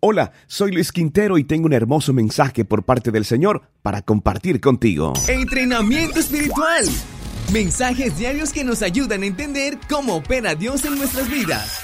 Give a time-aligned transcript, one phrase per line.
[0.00, 4.60] Hola, soy Luis Quintero y tengo un hermoso mensaje por parte del Señor para compartir
[4.60, 5.12] contigo.
[5.26, 6.84] Entrenamiento espiritual.
[7.52, 11.82] Mensajes diarios que nos ayudan a entender cómo opera Dios en nuestras vidas.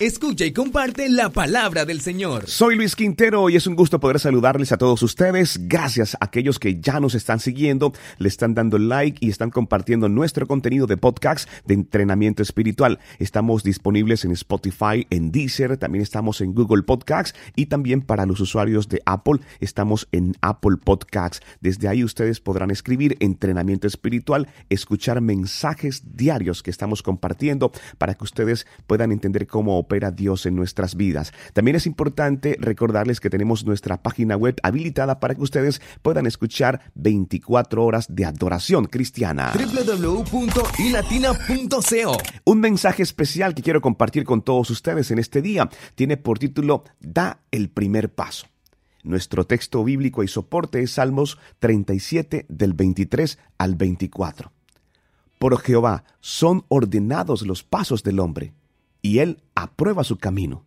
[0.00, 2.48] Escucha y comparte la palabra del Señor.
[2.48, 5.68] Soy Luis Quintero y es un gusto poder saludarles a todos ustedes.
[5.68, 10.08] Gracias a aquellos que ya nos están siguiendo, le están dando like y están compartiendo
[10.08, 12.98] nuestro contenido de podcast de entrenamiento espiritual.
[13.18, 18.40] Estamos disponibles en Spotify, en Deezer, también estamos en Google Podcasts y también para los
[18.40, 21.42] usuarios de Apple estamos en Apple Podcasts.
[21.60, 28.24] Desde ahí ustedes podrán escribir entrenamiento espiritual, escuchar mensajes diarios que estamos compartiendo para que
[28.24, 31.32] ustedes puedan entender cómo opera Dios en nuestras vidas.
[31.52, 36.92] También es importante recordarles que tenemos nuestra página web habilitada para que ustedes puedan escuchar
[36.94, 39.52] 24 horas de adoración cristiana.
[39.52, 46.38] www.ilatina.co Un mensaje especial que quiero compartir con todos ustedes en este día tiene por
[46.38, 48.46] título Da el primer paso.
[49.02, 54.52] Nuestro texto bíblico y soporte es Salmos 37 del 23 al 24.
[55.38, 58.54] Por Jehová son ordenados los pasos del hombre
[59.02, 60.64] y él aprueba su camino.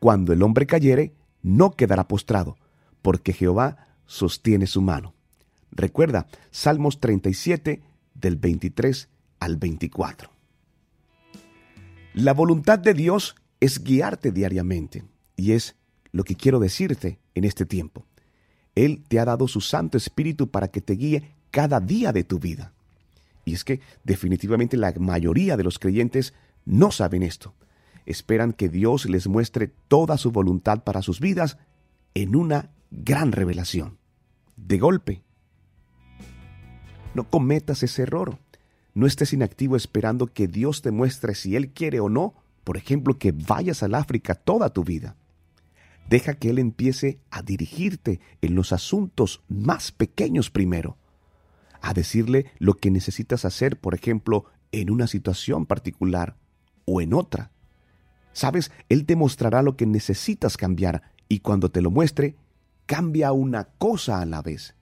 [0.00, 1.12] Cuando el hombre cayere,
[1.42, 2.56] no quedará postrado,
[3.02, 5.14] porque Jehová sostiene su mano.
[5.70, 7.82] Recuerda, Salmos 37
[8.14, 9.08] del 23
[9.40, 10.30] al 24.
[12.14, 15.04] La voluntad de Dios es guiarte diariamente,
[15.36, 15.74] y es
[16.12, 18.06] lo que quiero decirte en este tiempo.
[18.74, 22.38] Él te ha dado su Santo Espíritu para que te guíe cada día de tu
[22.38, 22.72] vida.
[23.44, 27.54] Y es que definitivamente la mayoría de los creyentes no saben esto.
[28.06, 31.58] Esperan que Dios les muestre toda su voluntad para sus vidas
[32.14, 33.98] en una gran revelación.
[34.56, 35.22] De golpe.
[37.14, 38.38] No cometas ese error.
[38.94, 43.18] No estés inactivo esperando que Dios te muestre si Él quiere o no, por ejemplo,
[43.18, 45.16] que vayas al África toda tu vida.
[46.08, 50.98] Deja que Él empiece a dirigirte en los asuntos más pequeños primero,
[51.80, 56.36] a decirle lo que necesitas hacer, por ejemplo, en una situación particular
[56.84, 57.50] o en otra.
[58.32, 62.36] Sabes, Él te mostrará lo que necesitas cambiar y cuando te lo muestre,
[62.86, 64.74] cambia una cosa a la vez.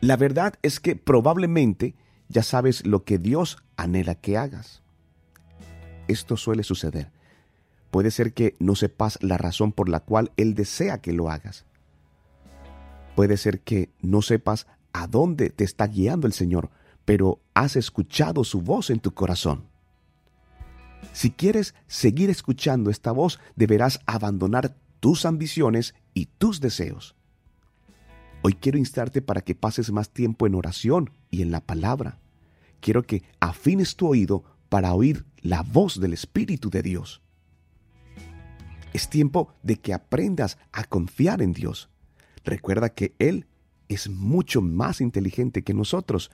[0.00, 1.94] La verdad es que probablemente
[2.28, 4.82] ya sabes lo que Dios anhela que hagas.
[6.08, 7.10] Esto suele suceder.
[7.90, 11.64] Puede ser que no sepas la razón por la cual Él desea que lo hagas.
[13.14, 16.70] Puede ser que no sepas a dónde te está guiando el Señor,
[17.04, 19.68] pero has escuchado su voz en tu corazón.
[21.12, 27.14] Si quieres seguir escuchando esta voz, deberás abandonar tus ambiciones y tus deseos.
[28.42, 32.18] Hoy quiero instarte para que pases más tiempo en oración y en la palabra.
[32.80, 37.22] Quiero que afines tu oído para oír la voz del Espíritu de Dios.
[38.92, 41.88] Es tiempo de que aprendas a confiar en Dios.
[42.44, 43.46] Recuerda que Él
[43.88, 46.30] es mucho más inteligente que nosotros.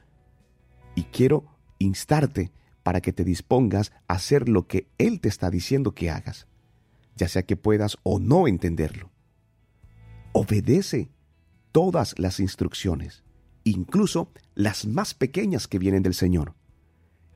[0.95, 1.45] Y quiero
[1.79, 2.51] instarte
[2.83, 6.47] para que te dispongas a hacer lo que Él te está diciendo que hagas,
[7.17, 9.11] ya sea que puedas o no entenderlo.
[10.33, 11.11] Obedece
[11.73, 13.23] todas las instrucciones,
[13.65, 16.55] incluso las más pequeñas que vienen del Señor.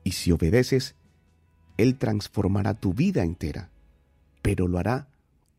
[0.03, 0.95] Y si obedeces,
[1.77, 3.69] Él transformará tu vida entera,
[4.41, 5.09] pero lo hará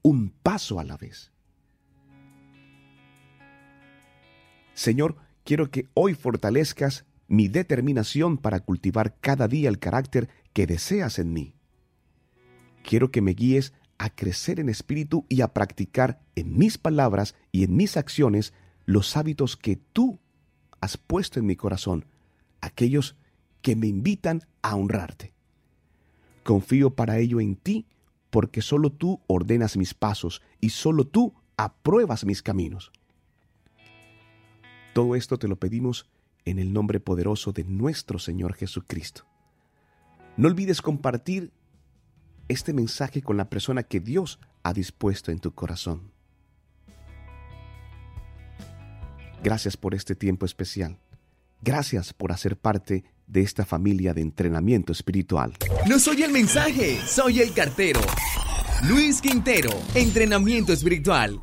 [0.02, 1.32] un paso a la vez.
[4.74, 11.18] Señor, quiero que hoy fortalezcas mi determinación para cultivar cada día el carácter que deseas
[11.18, 11.54] en mí.
[12.82, 17.64] Quiero que me guíes a crecer en espíritu y a practicar en mis palabras y
[17.64, 18.52] en mis acciones
[18.84, 20.20] los hábitos que tú
[20.80, 22.04] has puesto en mi corazón,
[22.60, 23.16] aquellos
[23.62, 25.32] que me invitan a honrarte.
[26.44, 27.86] Confío para ello en ti,
[28.30, 32.92] porque solo tú ordenas mis pasos y solo tú apruebas mis caminos.
[34.94, 36.08] Todo esto te lo pedimos
[36.46, 39.26] en el nombre poderoso de nuestro Señor Jesucristo.
[40.38, 41.52] No olvides compartir
[42.48, 46.12] este mensaje con la persona que Dios ha dispuesto en tu corazón.
[49.42, 50.98] Gracias por este tiempo especial.
[51.62, 55.52] Gracias por hacer parte de esta familia de entrenamiento espiritual.
[55.88, 58.00] No soy el mensaje, soy el cartero.
[58.88, 61.40] Luis Quintero, entrenamiento espiritual.